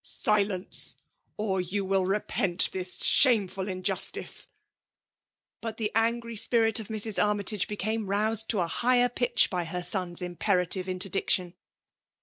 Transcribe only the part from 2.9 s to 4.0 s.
shamefid